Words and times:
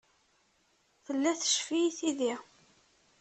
Tella 1.05 1.31
teccef-iyi 1.39 1.91
tidi. 1.97 2.33